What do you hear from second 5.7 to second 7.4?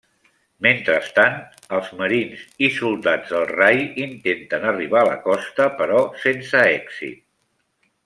però sense èxit.